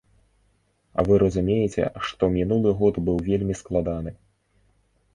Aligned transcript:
А 1.01 1.05
вы 1.09 1.13
разумееце, 1.25 1.83
што 2.09 2.23
мінулы 2.39 2.75
год 2.83 2.95
быў 3.11 3.23
вельмі 3.31 3.53
складаны. 3.65 4.11